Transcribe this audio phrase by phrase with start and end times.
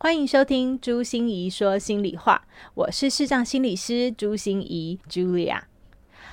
[0.00, 5.62] 欢迎收听朱心怡说心里话，我是视障心理师朱心怡 Julia。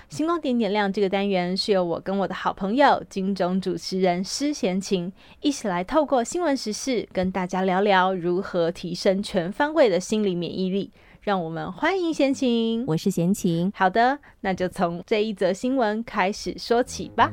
[0.07, 10.91] 星光点点亮这个单元是由我跟我的好朋友金钟主持人施贤琴一起来透过新闻时事跟大家聊聊如何提升全方位的心理免疫力。
[11.21, 13.71] 让我们欢迎贤琴，我是贤琴。
[13.73, 17.31] 好的，那就从这一则新闻开始说起吧。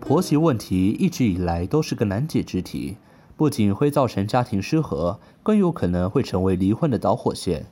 [0.00, 2.94] 婆媳问题一直以来都是个难解之题，
[3.36, 7.66] 不仅会造成家庭失和，更有可能会成为离婚的导火线。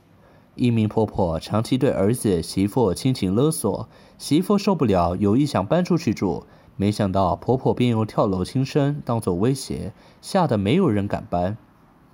[0.55, 6.43] 一名婆婆长期对儿子媳妇亲情勒索，媳妇受不了，有意想搬出去住，
[6.75, 11.57] 没想到婆婆便用跳楼轻生当作威胁，吓得没有人敢搬。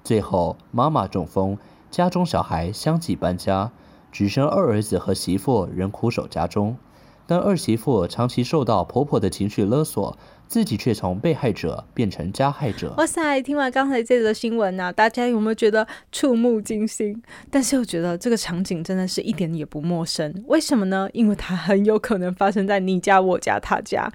[0.04, 1.58] 最后妈妈中风，
[1.92, 3.72] 家中小孩相继搬家，
[4.12, 6.78] 只剩二儿子和媳妇仍苦守家中。
[7.30, 12.96] 但二媳妇长期受到婆婆的情绪勒索，自己却从被害者变成加害者。
[12.98, 13.40] 哇塞！
[13.44, 17.22] 听完刚才这则新闻呢，大家有没有觉得触目惊心？
[17.52, 20.44] 但是又觉得这个场景真的是一点也不陌生。
[20.48, 21.08] 为什么呢？
[21.14, 24.12] 因为它很有可能发生在你家、我家、他家。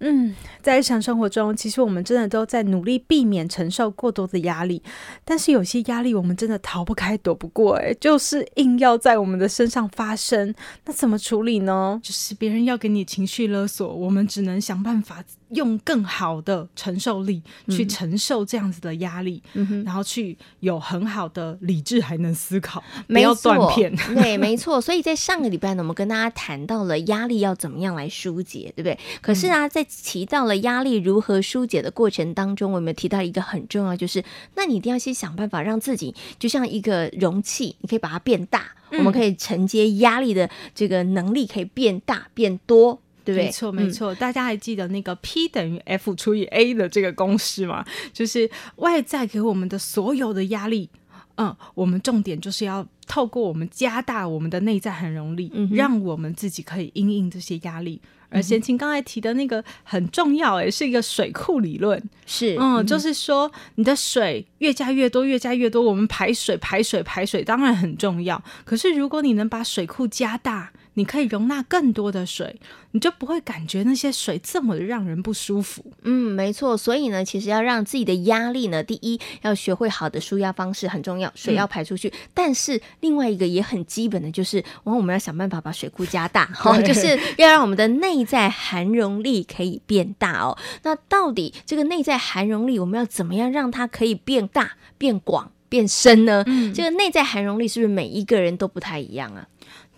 [0.00, 4.80] 嗯，在日常生活中，其实我们真的都在努力避免承受过多的压力，
[5.24, 10.54] 但是有些压力我们真的逃不开、躲不过，诶，就是硬要在我们的身上发生。
[10.84, 12.00] 那怎么处理呢？
[12.02, 23.94] 就是别人要给你情绪勒索，我们只能想办法用更好的承受力去承受这样子的压力，嗯、然后去有很好的理智，还能思考，没有断片。
[24.14, 24.80] 对，没错。
[24.80, 28.98] 所以在上个礼拜呢，我们跟大家谈到了压力要怎么样来疏解，对不对？
[29.20, 34.22] 可是啊，在提到了压力如何疏解的过程当中，我们提到一个很重要，就是
[34.54, 43.44] 那你一定要先想办法让自己就像一个容器，你可以把它变大，嗯、我们可以承接压力的这个能力可以变大变多，对不对？
[43.44, 44.14] 没错，没错。
[44.14, 47.84] 嗯、大家还记得那个 P 等于 F 除以 A 的这个公式吗？
[48.10, 50.88] 就是外在给我们的所有的压力，
[51.36, 58.00] 嗯，我们重点就是要透过我们加大我们的内在很容力，嗯、让我们自己可以因应这些压力。
[58.30, 72.60] 而贤琴刚才提的那个很重要，诶，是一个水库理论，是，嗯，嗯，就是说你的水越加越多，越加越多，我们排水、排水、排水当然很重要，可是如果你能把水库加大，你可以容纳更多的水，
[72.90, 75.84] 你就不会感觉那些水这么的让人不舒服。
[76.02, 76.76] 嗯，没错。
[76.76, 82.08] 所以呢，其实要让自己的压力呢，第一要学会好的舒压方式很重要，水要排出去。
[82.08, 90.58] 嗯、但是另外一个也很基本的就是，我们要想办法把水库加大， 好，就是要让我们的内在含容力可以变大哦。
[90.82, 96.42] 那到底这个内在含容力，我们要怎么样让它可以变大、变广、变深呢？
[96.48, 99.46] 嗯、这个内在含容力是不是每一个人都不太一样啊？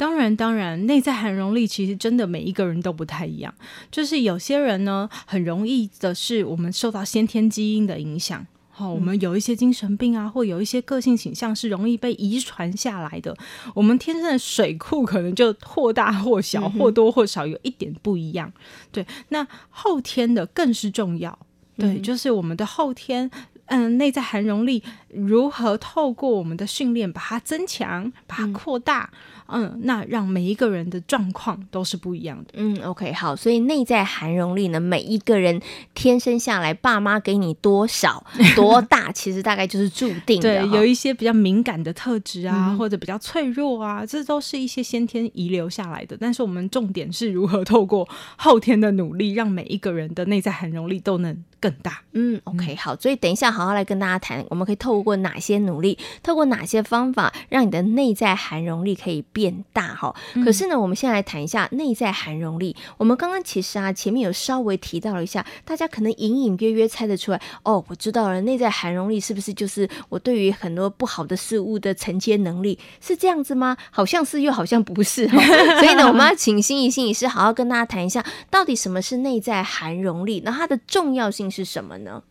[0.01, 3.53] 当然，当然，内在含容力其实真的每一个人都不太一样。
[3.91, 8.47] 就是有些人呢，很容易的是我们受到先天基因的影响。
[8.71, 13.37] 好、哦，我们有一些精神病啊，或有一些个性倾向是容易被遗传下来的。
[13.75, 18.51] 我们天生的水库可能就或大或小，或多或少有一点不一样。
[18.91, 21.39] 对，那后天的更是重要。
[21.77, 23.31] 对，就是我们的后天。
[23.71, 24.83] 嗯，内在含容力
[25.15, 29.09] 如何透过我们的训练把它增强、把它扩大？
[29.47, 32.51] 嗯，嗯，那让每一个人的状况都是不一样的。
[32.55, 35.61] 嗯，OK，好，所以内在含容力呢，每一个人
[35.95, 38.25] 天生下来，爸妈给你多少
[38.57, 40.67] 多大，其实大概就是注定的。
[40.67, 46.17] 对，有一些比较敏感的特质啊，嗯、或者比较脆弱啊，这都是一些先天遗留下来的。
[46.21, 52.03] 但是我们重点是如何透过后天的努力，让每一个人的内在含容力都能更大。
[52.13, 53.60] 嗯，OK，好，所以等一下。
[53.60, 60.17] 好好好来跟大家谈，我们可以透过哪些努力，透过哪些方法，让你的内在含容力可以变大哈？
[60.33, 62.75] 嗯、可是呢，我们先来谈一下内在含容力。
[62.97, 67.85] 我们刚刚其实啊，前面有稍微提到了一下，大家可能隐隐约约猜得出来哦。
[67.89, 72.79] 我知道了，内在含容力是不是就是我对于很多不好的事物的承接能力？
[73.03, 73.77] 是这样子吗？
[73.91, 75.29] 好像是，又好像不是。
[75.29, 80.41] 所以呢，我们要请心仪心理师好好跟大家谈一下，到底什么是内在含容力？
[80.47, 82.23] 那它的重要性是什么呢？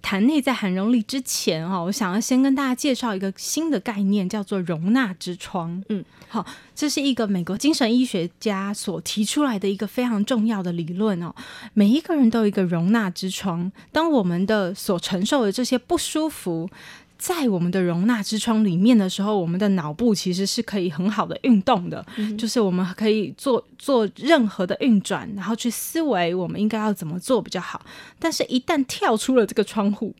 [0.00, 0.82] 谈内在涵。
[0.82, 5.80] 容力之前哈，我想要先跟大家介绍一个新的概念，叫做容纳之窗。
[5.88, 6.44] 嗯，好，
[6.74, 11.32] 这是一个美国精神医学家所提出来的一个非常重要的理论哦。
[11.72, 16.68] 每一个人都有一个容纳之窗，当我们的所承受的这些不舒服，
[17.16, 27.80] 在我们的容纳之窗里面的时候，我们的脑部其实是可以很好的运动的，嗯、就是我们可以做做任何的运转，然后去思维我们应该要怎么做比较好。
[28.18, 30.12] 但是，一旦跳出了这个窗户，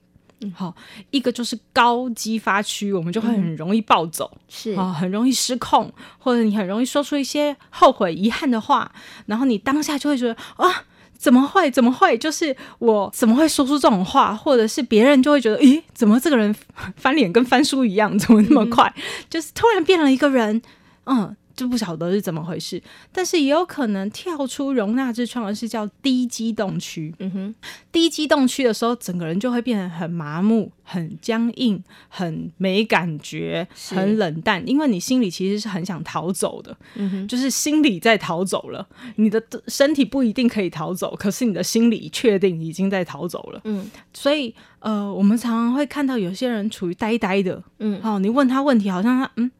[0.50, 0.74] 好，
[1.10, 8.90] 一个就是高激发区，我们就会很容易暴走，嗯、是啊，很容易失控，或者你很容易说出一些后悔、遗憾的话，
[9.26, 10.84] 然后你当下就会觉得啊，
[11.16, 11.70] 怎么会？
[11.70, 12.16] 怎么会？
[12.18, 14.34] 就是我怎么会说出这种话？
[14.34, 16.54] 或者是别人就会觉得，咦，怎么这个人
[16.96, 18.18] 翻脸跟翻书一样？
[18.18, 18.92] 怎么那么快？
[18.96, 20.60] 嗯、就是突然变了一个人，
[21.06, 21.36] 嗯。
[21.54, 22.82] 就不晓得是怎么回事，
[23.12, 27.14] 但是也有可能跳出容纳之窗而是叫低机动区。
[27.18, 27.54] 嗯哼，
[27.90, 36.76] 低机动区的时候，整个人就会变得很麻木、很僵硬、很没感觉、很冷淡，因为你心里其实是很想逃走的。
[36.94, 43.60] 嗯哼，就是心里在逃走了，你的身体不一定可以逃走，可是你的心里确定已经在逃走了。
[43.64, 47.62] 嗯，所以呃，我们常常会看到有些人处于呆呆的。
[47.78, 49.50] 嗯，好，你问他问题，好像他嗯。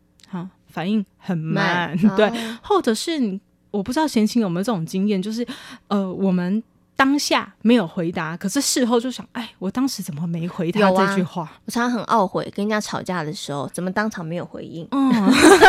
[0.73, 3.39] 反应很慢，慢 对，哦、或者是你，
[3.71, 5.47] 我不知道贤青有没有这种经验，就是
[5.89, 6.63] 呃，我们。
[6.95, 11.43] 当下没有回答，可是事后就想，哎，我当时怎么没回他这句话？
[11.43, 14.87] 啊、我常常很懊悔，跟人家吵架的时候，怎么当场没有回应？
[14.93, 15.11] 嗯，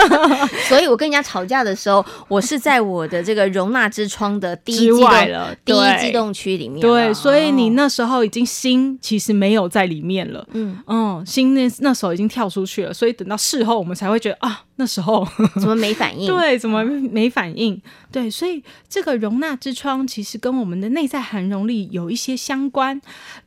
[0.69, 6.81] 所以我跟人家吵架的时候，我是在我的这个容纳之窗的第一机动了，第一激动区里面。
[6.81, 10.45] 对，所以你那时候已经心其实没有在里面了。
[10.51, 15.27] 嗯嗯，心那那时候已经跳出去了，所以等到事后我们才会觉得啊，那时候
[15.59, 16.27] 怎么没反应？
[16.27, 17.79] 对，怎么没反应？
[18.11, 22.99] 对，所以这个容纳之窗其实跟我们的内在含容力有一些相关。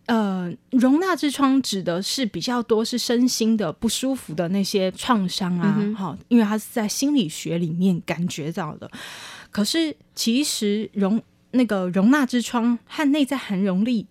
[0.07, 8.91] 呃，容纳之窗指的是比较多是身心的不舒服的那些创伤啊，好、嗯，因为它是在心理学里面感觉到的。
[9.51, 11.21] 可是其实容
[11.51, 14.07] 那个容纳之窗和内在含容力。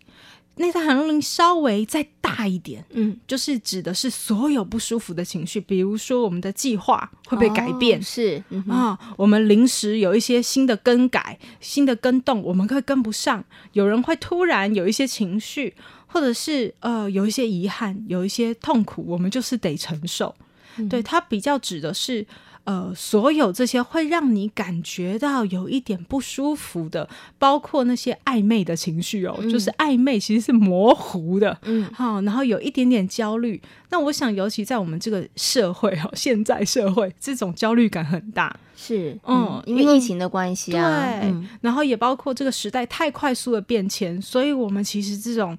[0.58, 13.44] 内在涵容力稍微再大一点，嗯，就是指的是所有不舒服的情绪，比如说我们的计划会被改变，哦、是啊、嗯哦，我们临时有一些新的更改、新的更动，我们会跟不上，
[13.74, 15.76] 有人会突然有一些情绪，
[16.08, 20.34] 或者是呃有一些遗憾、有一些痛苦，我们就是得承受。
[20.78, 22.26] 嗯、对，它比较指的是。
[22.66, 27.08] 呃，所有这些会让你感觉到有一点不舒服的，
[27.40, 33.62] 包括那些暧昧的情绪哦，嗯、就是暧昧其实是模糊的，嗯，好，然后有一点点焦虑。
[33.90, 45.58] 那我想，尤其在我们这个社会哦，现在社会这种焦虑感很大，是，嗯，嗯，因为疫情的关系啊，对，嗯、然后也包括这个时代太快速的变迁，所以我们其实这种。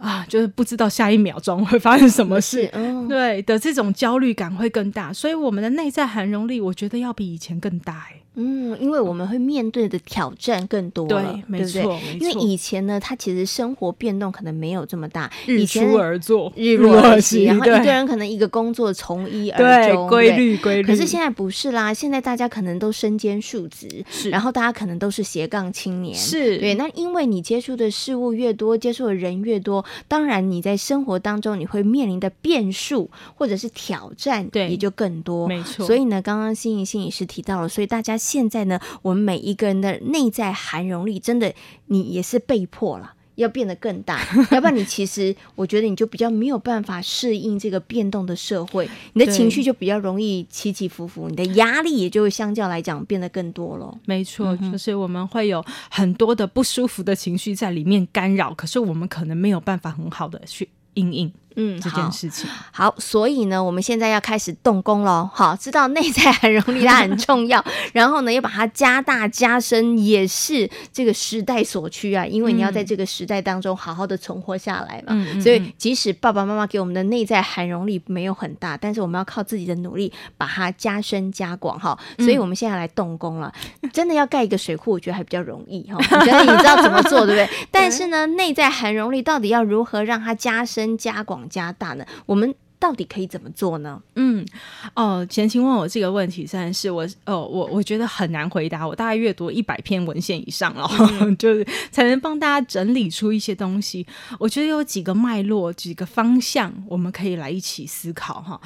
[0.00, 8.16] 啊，就是不知道下一秒钟会发生什么事， 哦、对的，这种焦虑感会更大，所以我们的内在含容力，我觉得要比以前更大哎。
[8.34, 20.86] 嗯，因为我们会面对的挑战更多了，对，没错，对对，因为以前呢，他其实生活变动可能没有这么大，日出而作，日落而息， 然后一个人可能一个工作从一而终，规律规律。
[20.86, 26.74] 可是现在不是啦，现在大家可能都身兼数职，是，然后大家可能都是斜杠青年，是对。
[26.74, 35.84] 那因为你接触的事物越多，接触的人越多，当然你在生活当中你会面临的变数或者是挑战，对，也就更多，没错。
[35.84, 38.19] 所以呢，刚刚心怡心理师提到了，所以大家。
[38.20, 41.52] 现在呢，我们每一个人的内在含容力，真的，
[41.86, 44.20] 你也是被迫了，要变得更大，
[44.52, 53.98] 要不然你其实，我觉得你就比较没有办法适应这个变动的社会，你的情绪就比较容易起起伏伏，你的压力也就会相较来讲变得更多了。
[54.04, 61.32] 没错，就是我们会有很多的不舒服的情绪在里面干扰，可是我们可能没有办法很好的去应应。
[61.56, 65.28] 嗯，这件事情好，好，所以呢，我们现在要开始动工喽。
[65.34, 72.24] 好，知道内在涵容力它很重要， 然后呢，要把它加大加深，也是这个时代所趋啊。
[72.24, 75.08] 因为你要在这个时代当中好好的存活下来嘛。
[75.08, 81.98] 嗯，所以即使爸爸妈妈给我们的内在含容力没有很大，但是我们要靠自己的努力把它加深加广哈。
[82.18, 83.52] 所以我们现在来动工了，
[83.92, 85.96] 真的要盖一个水库，我觉得还比较容易哈。
[85.96, 87.48] 我觉得你知道怎么做，对不对？
[87.72, 91.39] 但是呢，内在含容力到底要如何让它加深加广？
[91.48, 92.04] 加大呢？
[92.26, 94.02] 我们到底可以怎么做呢？
[94.14, 94.46] 嗯，
[94.94, 98.88] 哦，前情问我这个问题，算是我哦，我我觉得很难回答。
[98.88, 100.88] 我大概阅读一百篇文献以上了，
[101.20, 104.06] 嗯、 就是才能帮大家整理出一些东西。
[104.38, 108.58] 我觉得有几个脉络，几个方向，我们可以来一起思考哈。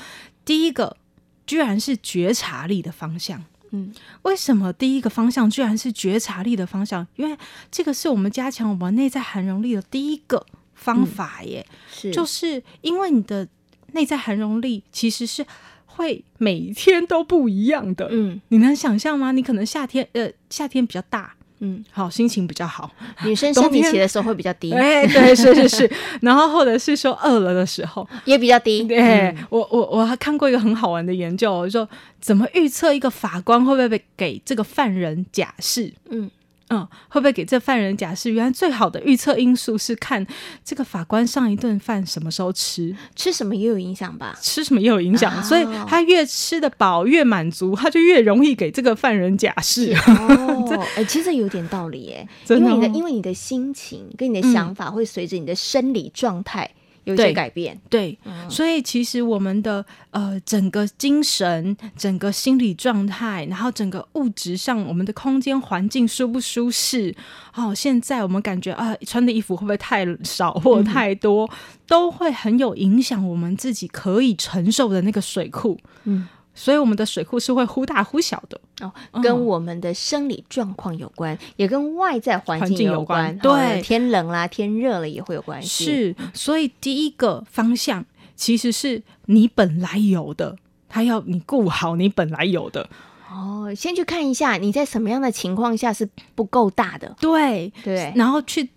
[0.45, 0.97] 第一个，
[1.45, 3.43] 居然是觉察力的方向。
[3.73, 7.05] 嗯，为什么第一个方向居然是觉察力的方向？
[7.17, 7.37] 因为
[7.73, 10.47] 这个是我们加强我们内在涵容力的第一个。
[10.75, 12.11] 方法耶，嗯、是。
[12.11, 13.47] 就是因为你的
[13.93, 15.47] 内在含容力其实是
[15.87, 19.33] 会每天都不一样的，嗯，你能想象吗？
[19.33, 22.91] 你可能夏天呃夏天比较大，嗯，好心情比较好，
[23.25, 23.55] 女生。
[23.55, 31.89] 生理期的时候会比较低，哎，对，是是是，然后或者是说饿了的时候也比较低，对，嗯、我我我还看过一个很好玩的研究，说
[32.21, 36.29] 怎么预测一个法官会不会被给这个犯人假释，嗯。
[36.69, 38.31] 嗯，会不会给这犯人假释？
[38.31, 40.27] 原来最好的预测因素是看
[40.65, 44.39] 这个法官上一顿饭什么时候吃，吃什么也有影响吧？
[44.41, 49.93] 吃什么也有影响，哦、所以他越吃得饱越满足，他就越容易给这个犯人假释。
[50.09, 56.71] 哦，哎、欸，其实有点道理耶，哦、因为你的因为你的心情跟你的想法会随着你的生理状态。
[57.05, 67.15] 有些改变，对，对嗯、所以其实我们的呃整个精神、整个心理状态，然后整个物质上，我们的空间环境舒不舒适？
[67.55, 71.57] 哦，现在我们感觉啊、呃，穿的衣服会不会太少或太多，嗯、
[71.87, 75.79] 都会很有影响我们自己可以承受的那个水库。
[76.05, 76.29] 嗯。
[76.55, 78.93] 所以我们的水库是会忽大忽小的哦，
[79.23, 83.35] 跟我们的生理状况有关，嗯、也跟外在环境有关。
[83.35, 85.85] 有关对，天冷啦，天热了也会有关系。
[85.85, 88.05] 是，所以第一个方向
[88.37, 90.57] 其实是你本来有的，
[90.89, 92.89] 他要你顾好你本来有的。
[93.31, 98.71] 哦，先去看一下你在什么样的情况下是不够大的，对对，然后去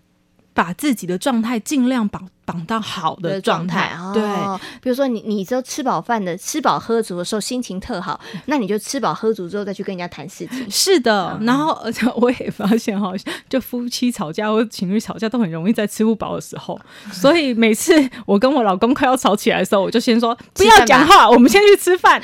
[0.58, 2.28] 把自己的状态尽量绑。
[2.48, 10.66] 绑到好的状态，对，哦、比如说你，你都吃饱饭的，吃饱喝足的时候心情特好，那你就吃饱喝足之后再去跟人家谈事情。
[10.70, 13.12] 是的，嗯、然后而且我也发现哈，
[13.50, 16.80] 就夫妻吵架或情侣吵架都很容易在吃不饱的时候，
[17.12, 17.92] 所以每次
[18.24, 22.18] 我跟我老公快要吵起来的时候，我就先说不要讲话，我们先去吃饭。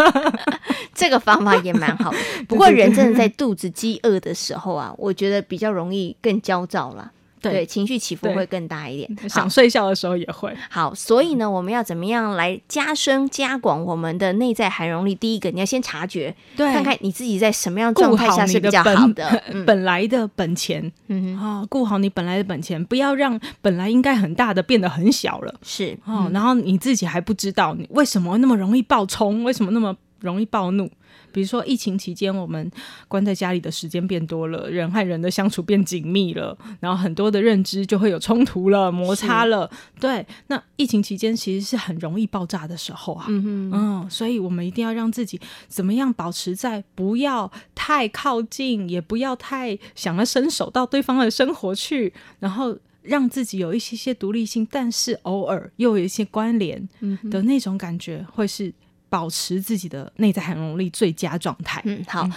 [0.94, 2.12] 这个方法也蛮好，
[2.46, 7.12] 不过人真的在肚子饥饿的时候啊，我觉得比较容易更焦躁了。
[7.40, 9.28] 对，对，情绪起伏会更大一点。
[9.28, 10.54] 想睡觉的时候也会。
[10.70, 15.14] 好，所以呢，我们要怎么样来加深、加广我们的内在涵容力？
[15.14, 20.92] 第一个，你要先察觉，对，看看你自己在什么样状态下是比较好的，本， 本来的本钱。
[21.08, 25.54] 嗯哼，啊，顾好你本来的本钱，不要让本来应该很大的变得很小了。
[25.62, 30.90] 是，哦、嗯，然后你自己还不知道你为什么那么容易爆冲，为什么那么容易暴怒。
[31.30, 32.70] 比如说，疫情期间我们
[33.06, 39.70] 关在家里的时间变多了，人和人的相处变紧密了，然后很多的认知就会有冲突了、摩擦了。
[40.00, 43.26] 对，那疫情期间其实是很容易爆炸的时候啊。
[43.28, 56.88] 嗯哼嗯，所以我们一定要让自己怎么样保持在不要太靠近，也不要太想要伸手到对方的生活去，然后让自己有一些些独立性，但是偶尔又有一些关联
[57.30, 58.72] 的那种感觉，会是。
[59.08, 61.80] 保持自己的内在含容力最佳状态。
[61.84, 62.32] 嗯，好，嗯、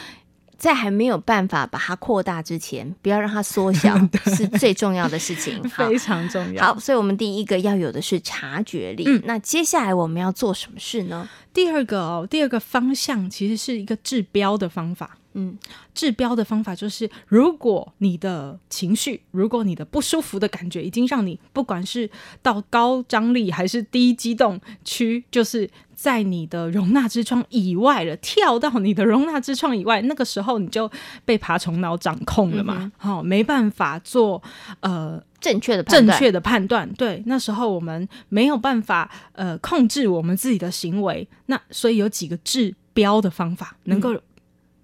[0.57, 3.95] 在还没有办法把它扩大之前，不要让它缩小，
[4.35, 6.65] 是最重要的事情，非常重要。
[6.65, 9.03] 好，所以我们第一个要有的是察觉力。
[9.07, 11.27] 嗯，那接下来我们要做什么事呢？
[11.53, 15.17] 第二个哦，第二个方向其实是一个治标的方法。
[15.33, 15.57] 嗯，
[15.93, 22.09] 治标的方法就是，如果你的情绪，如果你的不舒服的感觉已经让你不管是
[22.41, 30.91] 到高张力还是低激动区，就是在你的容纳之窗以外了，跳到你的容纳之窗以外，那个时候你就
[31.23, 34.41] 被爬虫脑掌控了嘛，好、嗯哦，没办法做
[34.81, 36.91] 呃正确的正确的判断。
[36.93, 44.13] 对，那时候我们没有办法呃控制我们自己的行为，那所以有几个治标的方法能够。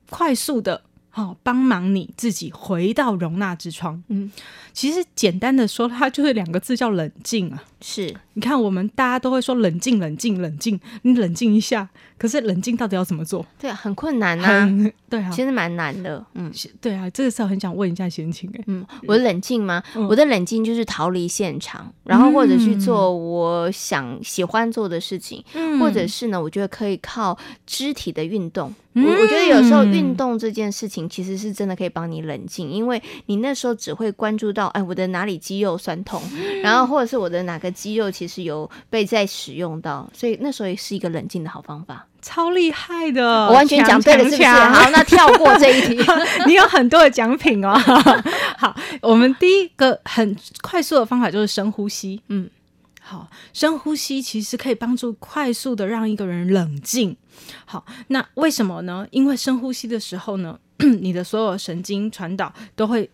[0.09, 4.03] 快速的，好、哦、帮忙你自己回到容纳之窗。
[4.07, 4.31] 嗯，
[4.73, 7.63] 其实简单的说，它就是两个字，叫冷静啊。
[7.81, 11.88] 是，你看，我们大家都会说冷静，冷静，冷静，你冷静一下。
[12.17, 13.46] 可是冷静到底要怎么做？
[13.60, 14.67] 对啊，很困难呐。
[15.07, 16.25] 对啊，其实蛮难的。
[16.34, 18.63] 嗯，对啊，这个时候很想问一下贤青哎。
[18.65, 19.84] 嗯，我的冷静吗？
[20.10, 25.43] 我的冷静就是逃离现场，然后或者去做我想喜欢做的事情，
[25.79, 28.74] 或者是呢，我觉得可以靠肢体的运动。
[28.93, 36.19] 我我觉得有时候运动这件事情其实是真的可以帮你冷静，因为你那时候只会关注到哎，我的哪里肌肉酸痛，
[36.63, 42.05] 然后或者是我的哪个肌肉其实有被在使用到，所以那时候也是一个冷静的好方法。
[42.21, 44.43] 超厉害的，我完全讲对了，是不是？
[44.45, 46.12] 好，那跳过这一题。
[46.45, 47.74] 你有很多的奖品哦。
[48.57, 52.21] 好，我们第一个很快速的方法就是深呼吸。
[52.27, 52.50] 嗯，
[53.01, 57.15] 好，深呼吸其实可以帮助快速的让一个人冷静。
[57.65, 59.07] 好，那为什么呢？
[59.12, 60.59] 因为深呼吸的时候呢，
[61.00, 63.09] 你的所有神经传导都会。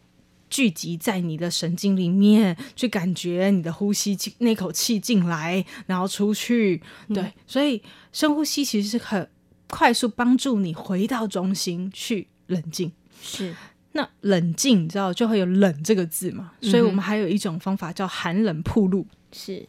[0.53, 6.79] 聚集在你的神经里面，去感觉你的呼吸进那口气进来，然后出去。
[7.07, 7.81] 嗯、对，所以
[8.11, 9.27] 深呼吸其实是很
[9.67, 12.91] 快速帮助你回到中心去冷静。
[13.19, 13.55] 是，
[13.93, 16.51] 那冷静你知道就会有“冷”这个字嘛？
[16.61, 19.67] 嗯、所以我们还有一种方法叫寒冷铺路，是，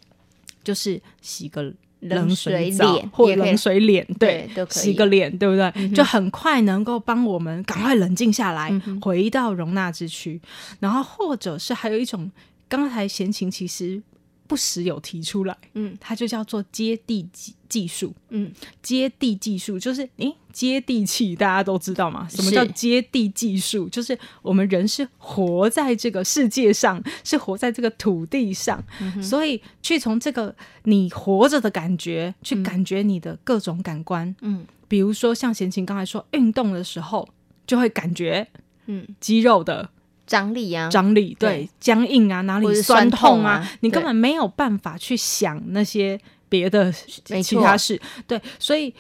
[0.63, 1.73] 就是洗个。
[2.09, 5.89] 冷水澡或冷水脸，对，洗个脸，对不对？
[5.91, 10.41] 就很快能够帮我们赶快冷静下来，回到容纳之区。
[10.81, 12.31] 然后，或者是还有一种，
[12.69, 14.03] 刚才闲情其实
[14.47, 22.29] 不时有提出来，嗯，它就叫做接地技技术，嗯，接地技术就是，诶，接地气，大家都知道吗？
[22.29, 23.89] 什么叫接地技术？
[23.89, 37.29] 就是我们人是活在这个世界上，是活在这个土地上，嗯、所以去从这个你活着的感觉，去感觉你的各种感官，嗯，比如说像贤琴刚才说，运动的时候
[37.67, 38.47] 就会感觉，
[38.87, 39.91] 嗯，肌肉的。
[40.27, 48.01] 张力啊，张力对，对僵硬啊，哪里酸痛啊，你根本没有办法去想那些别的其他事。
[48.27, 48.95] 对，所以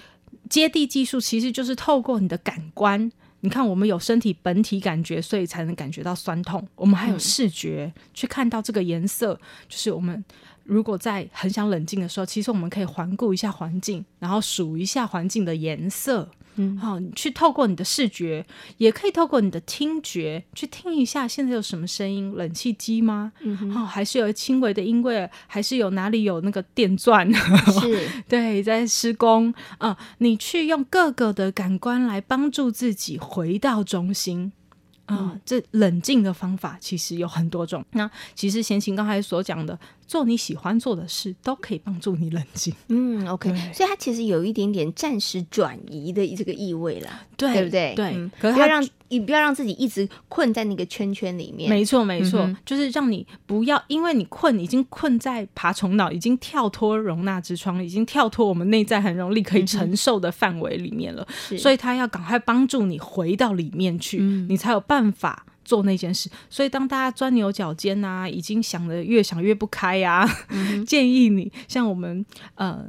[0.49, 3.11] 接地技术其实就是透过你的感官。
[3.41, 6.67] 你看，我们有身体本体感觉，所以才能感觉到酸痛。
[6.75, 9.39] 我们还有视觉，嗯、去看到这个颜色。
[9.69, 10.25] 就是我们
[10.63, 16.27] 如果在很想冷静的时候，其实我们可以环顾一下环境，然后数一下环境的颜色。
[16.57, 18.45] 嗯，好，你去透过你的视觉，
[18.79, 23.33] 也可以透过你的听觉去听一下现在有什么声音，冷气机吗？
[23.41, 27.29] 嗯哼，哦，还是有轻微的音乐，还是有哪里有那个电钻？
[27.81, 34.53] 是，对，在施工啊，呃，你去用各个的感官来帮助自己回到中心。
[35.07, 37.85] 啊、嗯，这冷静的方法其实有很多种。
[37.93, 42.75] 那其实贤琴刚才所讲的，做你喜欢做的事，都可以帮助你冷静。
[42.89, 47.95] 嗯，OK，所以它其实有一点点暂时转移的这个意味了，对，对不对？
[47.95, 51.71] 对，嗯、可是不要让你不要让自己一直困在那个圈圈里面。
[51.71, 61.27] 没错，没错，嗯、就是让你不要，因为你困，已经困在爬虫脑，已经跳脱容纳之窗，已经跳脱我们内在很容易可以承受的范围里面了。
[61.51, 66.31] 嗯、所以他要赶快帮助你回到里面去，嗯、你才有办法做那件事。
[66.49, 72.25] 所以当大家钻牛角尖啊，已经想的越想越不开呀、啊， 嗯、建议你像我们
[72.57, 72.85] 呃。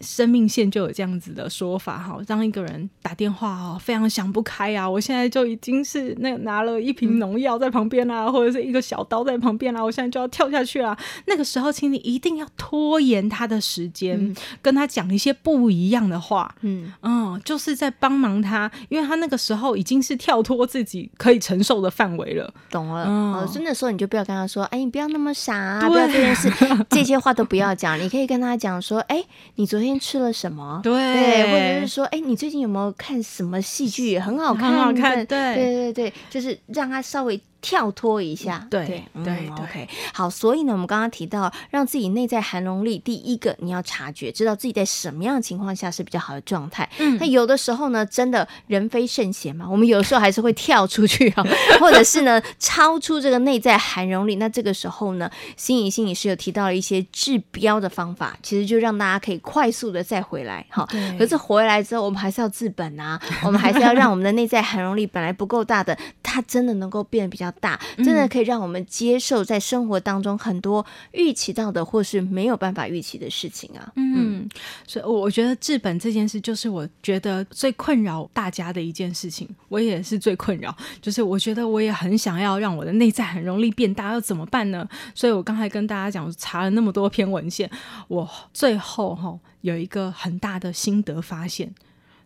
[0.00, 10.96] 生命线就有这样子的说法哈，当一个人打电话哦，非常想不开啊，我现在就已经是那拿了一瓶农药在旁边啊，嗯、或者是一个小刀在旁边啊，我现在就要跳下去啊。
[11.24, 22.52] 那个时候，请你一定要拖延他的时间，嗯、跟他讲一些不一样的话，嗯嗯，就是在帮忙他，因为他那个时候已经是跳脱自己可以承受的范围了。
[22.70, 26.52] 懂了，嗯、哦，所以那时候你就不要跟他说，哎，你不要那么傻不要这件事，
[26.90, 29.24] 这些话都不要讲，你可以跟他讲说，哎，
[29.54, 29.85] 你昨天。
[29.86, 30.80] 今天吃了什么？
[30.82, 34.18] 对，对，或者是说，哎，你最近有没有看什么戏剧？
[34.18, 35.24] 很好看，很好看。
[35.24, 37.40] 对，对，对，对，就是让他稍微。
[37.66, 46.88] 跳脱一下，对对对，OK，好，所以呢，我们刚刚提到，让自己内在含容力，第一个你要察觉，知道自己在什么样的情况下是比较好的状态。
[46.98, 51.44] 嗯，那有的时候呢，真的人非圣贤嘛，我们有的时候还是会跳出去啊，
[51.80, 54.36] 或者是呢，超出这个内在含容力。
[54.36, 60.86] 那这个时候呢，心怡心理师有提到了一些治标的方法，其实就让大家可以快速的再回来哈。
[60.88, 67.52] 对可是回来之后，我们还是要治本啊，我们还是要让我们的内在含容力本来不够大的，它真的能够变得比较。
[67.60, 73.92] 大真的可以让我们接受在生活当中很多预期到的或是没有办法预期的事情啊。
[73.96, 74.48] 嗯，
[74.86, 80.76] 所以我觉得治本这件事就是我觉得最困扰大家的一件事情，我也是最困扰。
[81.00, 84.88] 就是我觉得我也很想要让我的内在很容易变大，要怎么办呢？
[85.14, 87.70] 所以我刚才跟大家讲，查了那么多篇文献，
[88.08, 91.74] 我最后哈有一个很大的心得发现，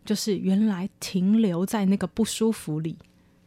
[0.04, 2.96] 就是原来停留在那个不舒服里。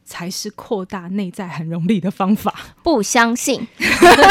[0.05, 2.53] 才是扩大内在含容力的方法。
[2.83, 3.67] 不相信，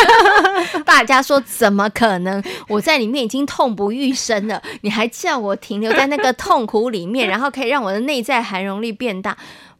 [0.85, 2.43] 大家说怎么可能？
[2.69, 9.37] 我在里面已经痛不欲生了，你还叫我停留在那个痛苦里面， 然后可以让我的内在含容力变大？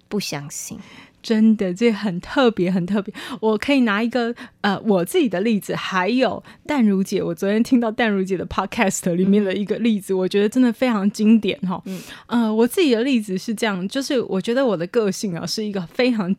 [0.09, 0.79] 不相信。
[1.23, 3.15] 真的，这很特别，很特别。
[3.41, 7.23] 我可以拿一个呃我自己的例子，还有淡如姐。
[7.23, 11.81] 我昨天听到淡如姐的 podcast 里面的一个例子，嗯、我觉得真的非常经典哈。
[11.87, 16.35] 嗯，呃，我自己的例子是这样，就是我觉得我的个性啊是一个非常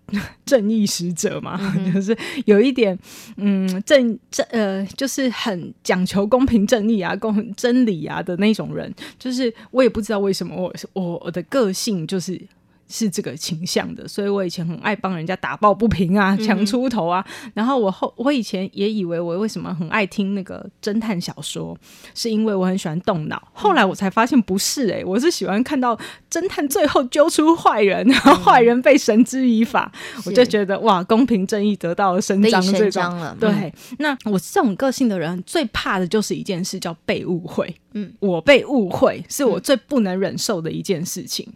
[0.46, 2.16] 正义使者嘛，嗯、 就是
[2.46, 2.98] 有一点
[3.38, 8.94] 嗯正正呃，就是很讲求公平正义啊、公真理啊的那种人。
[9.18, 12.40] 就是我也不知道为什么我我我的个性就是。
[12.88, 17.26] 是这个倾向的，所以我以前很爱帮人家打抱不平啊，强出头啊。
[17.44, 21.78] 嗯、然后我后我以前也以为我为什么很爱听那个侦探小说，
[22.14, 23.42] 是因为我很喜欢动脑。
[23.54, 25.98] 后来我才发现不是诶、欸，我是喜欢看到
[26.30, 33.36] 侦探最后揪出坏人，然后坏人被绳之以法，嗯、我就觉得哇，公平正义得到了伸张，这种了。
[33.40, 37.76] 对，嗯、那我这种个性的人最怕的就是一件事，叫被误会。
[37.96, 41.48] 嗯，我被误会是我最不能忍受的一件事情。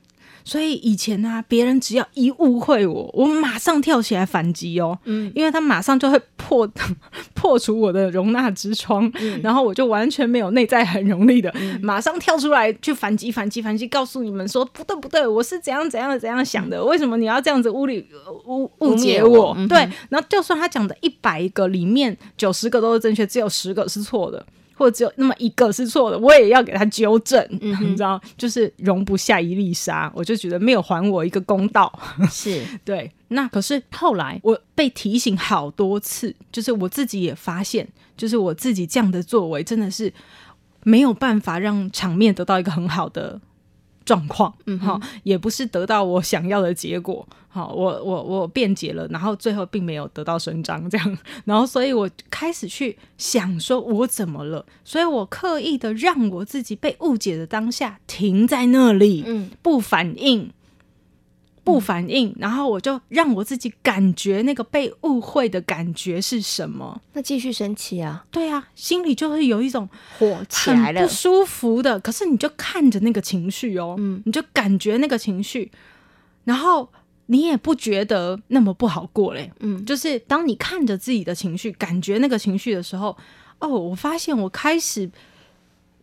[0.47, 6.65] 所以以前呢、啊，别人只要一误会我，我马上跳起来反击哦，嗯，因为他马上就会破
[7.35, 18.07] 破除我的容纳之窗，嗯、然后我就完全没有内在很容力的，嗯、马上跳出来去反击反击反击，告诉你们说不对不对，我是怎样怎样怎样想的，为什么你要这样子误理
[18.45, 19.53] 误误解我？
[19.57, 24.45] 嗯、对，然后就算他讲的一百个里面九十个都是正确，只有十个是错的。
[24.77, 31.91] 或者只有那么一个是错的，我也要给他纠正，嗯、你知道，就是容不下一粒沙，我就觉得没有还我一个公道。
[32.29, 40.13] 是 对，那可是后来我被提醒好多次，就是我自己也发现，就是我自己这样的作为真的是
[40.83, 43.41] 没有办法让场面得到一个很好的
[44.07, 47.27] 状况，嗯好，也不是得到我想要的结果。
[47.49, 54.65] 好，我我我辩解了，然后最后并没有得到伸张，这样， 然后所以我开始去想说，我怎么了？
[54.83, 60.51] 所以我刻意的让我自己被误解的当下停在那里，嗯，不反应，
[61.67, 67.01] 不反应，然后我就让我自己感觉那个被误会的感觉是什么？
[67.13, 68.25] 那继续生气啊？
[68.31, 71.99] 对啊，心里就会有一种火起来了，不舒服的。
[71.99, 75.71] 可是你就看着那个情绪哦，嗯，你就感觉那个情绪，
[76.45, 76.89] 然后。
[77.29, 83.17] 你也不觉得那么不好过嘞，嗯，就是当你看着自己的情绪，感觉那个情绪的时候，
[83.59, 85.11] 哦，我发现我开始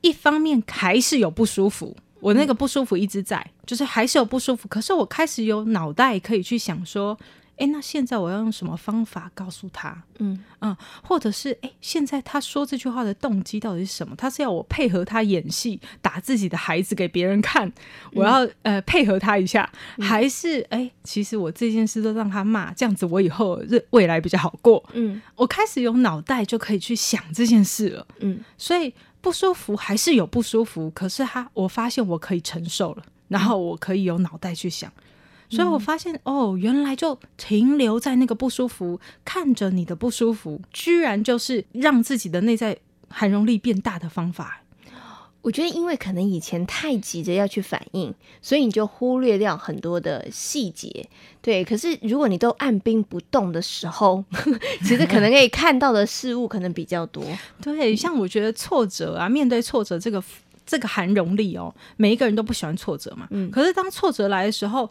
[0.02, 7.18] 一方面还是有不舒服，我那个不舒服一直在，嗯，就是还是有不舒服，可是我开始有脑袋可以去想说。
[7.56, 10.02] 哎，那现在我要用什么方法告诉他？
[10.18, 14.16] 嗯嗯，或者是哎，现在他说这句话的动机到底是什么？
[14.16, 17.72] 他是要我配合他演戏，打自己的孩子给别人看？
[18.12, 24.84] 我要、嗯、呃配合他一下，嗯、还是哎，其实我这件事都让他骂，这样子我以后未来比较好过？
[24.92, 28.04] 嗯，我开始有脑袋就可以去想这件事了。
[28.18, 28.92] 嗯，所以
[29.24, 34.92] 不舒服还是有不舒服，可是他我发现我可以承受了，然后我可以有脑袋去想。
[35.48, 42.76] 所以我发现，哦，原来就停留在那个不舒服，看着你的不舒服，居然就是让自己的内在
[43.08, 44.63] 含容力变大的方法。
[45.44, 51.06] 我觉得，因为可能以前太急着要去反应，所以你就忽略掉很多的细节。
[51.42, 54.24] 对，可是如果你都按兵不动的时候，
[54.80, 57.22] 其实可能可以看到的事物可能比较多。
[57.60, 60.22] 对，像我觉得挫折啊，面对挫折这个
[60.64, 63.28] 这个含容力哦，每一个人都不喜欢挫折嘛。
[63.30, 63.50] 嗯。
[63.50, 64.90] 可是当挫折来的时候，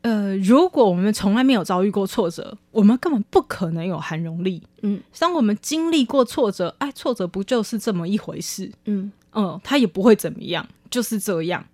[0.00, 4.62] 呃，如果我们从来没有遭遇过挫折，我们根本不可能有含容力。
[4.80, 8.72] 嗯，当我们经历过挫折，哎，挫折不就是这么一回事？
[8.86, 11.64] 嗯嗯，他也不会怎么样，就是这样。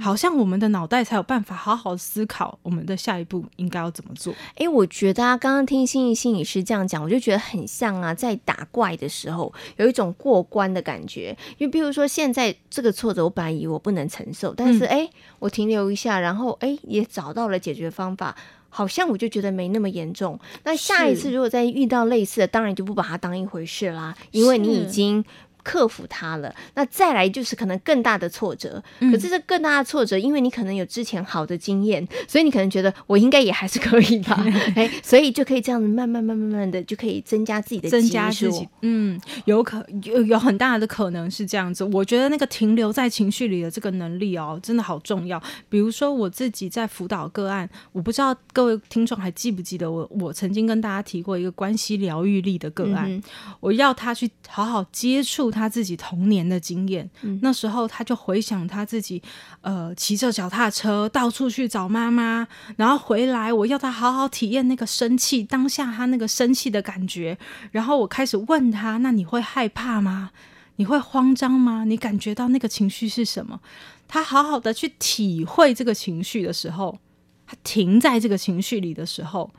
[0.00, 4.32] 好像我们的脑袋才有办法好好思考我们的下一步应该要怎么做。
[4.50, 11.36] 哎、欸，我觉得啊，刚刚听心怡心理师这样讲，我就觉得很像啊，在打怪的时候有一种过关的感觉。
[11.58, 18.36] 因为比如说现在这个挫折，我本来以为我不能承受，但是哎、嗯欸，我停留一下，然后哎、欸，也找到了解决方法，
[18.68, 20.38] 好像我就觉得没那么严重。
[20.62, 25.24] 那下一次如果再遇到类似的，当然就不把它当一回事啦，因为你已经。
[25.66, 28.80] 克服它了，那再来就是可能更大的挫折。
[29.00, 34.40] 嗯、可是这更大的挫折，因为你可能有之前好的经验，所以你可能觉得我应该也还是可以吧？
[34.76, 38.68] 哎，所以就可以这样子慢慢、慢慢、慢慢的就可以增加自己的增加自己。
[38.82, 41.82] 嗯，有可有有很大的可能是这样子。
[41.82, 45.42] 我觉得那个停留在情绪里的这个能力哦，真的好重要。
[45.68, 53.20] 比如说我自己在辅导个案，我不知道各位听众还记不记得我，我曾经跟大家提过一个关系疗愈力的个案，嗯、
[53.58, 55.50] 我要他去好好接触。
[55.56, 59.22] 他自己童年的经验，嗯、那时候他就回想他自己，
[59.62, 67.38] 呃，骑着脚踏车到处去找妈妈，然后回来，我要他好好体验那个生气当下他那个生气的感觉，
[67.72, 70.30] 然后我开始问他，那你会害怕吗？
[70.76, 71.84] 你会慌张吗？
[71.84, 73.60] 你感觉到那个情绪是什么？
[74.06, 76.98] 他好好的去体会这个情绪的时候，
[77.46, 79.50] 他停在这个情绪里的时候。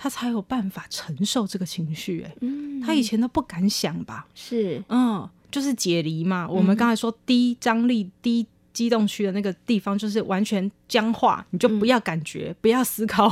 [0.00, 2.32] 他才有办法承受这个情绪，哎，
[2.86, 4.28] 他以前都不敢想吧？
[4.32, 6.48] 是，嗯，就是解离嘛。
[6.48, 13.28] 我们刚才说低张力、低激动区的那个地方，就是完全僵化，你就不要感觉，不要思考，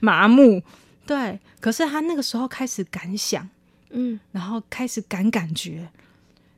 [0.00, 0.62] 麻木。
[1.04, 3.46] 对，可是他那个时候开始敢想，
[3.90, 5.90] 嗯，然后开始敢感觉，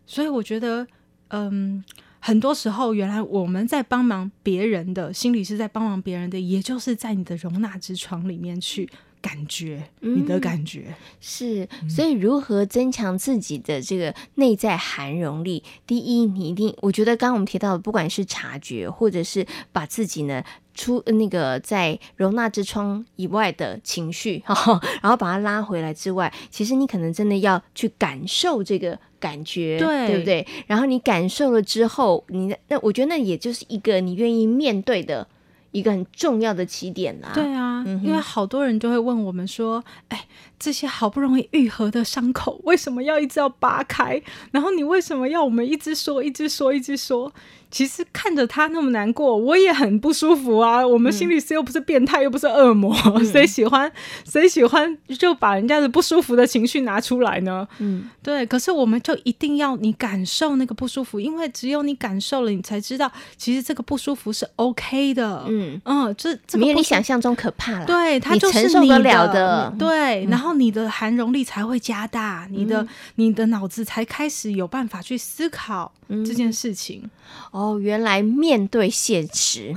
[0.06, 0.86] 所以我觉得，
[1.28, 1.82] 嗯，
[2.20, 8.88] 很多时候原来我们在帮忙别人的，心理是在帮忙别人的，也就是在你的容纳之床里面去。
[9.20, 11.68] 感觉，你的感觉、嗯、是。
[11.88, 15.62] 所以，如何增强自己的这个内在含容力？
[15.86, 20.42] 第一，你一定，我觉得刚刚我们提到的，不管是察觉，或者是把自己呢
[20.74, 24.42] 出那个在容纳之窗以外的情绪，
[25.02, 30.46] 然后把它拉回来之外，其实你可能真的要去感受这个感觉，对，对不对？
[30.66, 35.28] 然后你感受了之后，你那我觉得那也就是一个你愿意面对的。
[35.72, 40.26] 一个很重要的起点啦，对啊，嗯、因为好多人就会问我们说，哎，
[40.58, 44.22] 这些好不容易愈合的伤口，为什么要一直要扒开？
[44.52, 47.32] 然后你为什么要我们一直说，一直说，一直说？
[47.70, 50.84] 其实看着他那么难过，我也很不舒服啊。
[50.84, 53.90] 我们心理师又不是变态，嗯、又不是恶魔， 谁喜欢
[54.24, 57.68] 谁喜欢就把人家的不舒服的情绪拿出来呢？
[57.78, 58.44] 嗯，对。
[58.44, 65.44] 可是我们就一定要你感受那个不舒服，因为只有你感受了，你才知道其实这个不舒服是 OK 的。
[65.46, 67.86] 嗯嗯，这这没有你想象中可怕了。
[67.86, 69.74] 对，它就是你承受得了的。
[69.78, 77.02] 对，然后你的含容力才会加大，嗯、你的你的脑子才开始有办法去思考这件事情。
[77.04, 77.10] 嗯
[77.52, 79.72] 哦，原来面对现实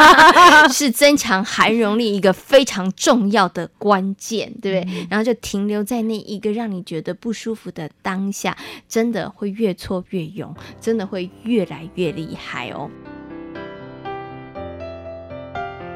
[0.72, 4.94] 是增强含容力一个非常重要的关键，对不对？
[4.94, 8.56] 嗯、然后就停留在那一个让你觉得不舒服的当下，
[8.88, 12.90] 真的会越挫越勇，真的会越来越厉害哦。